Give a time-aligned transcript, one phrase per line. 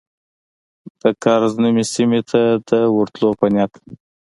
[1.01, 3.71] د کرز نومي سیمې ته د ورتلو په نیت.